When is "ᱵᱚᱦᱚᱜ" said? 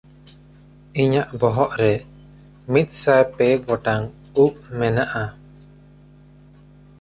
1.39-1.71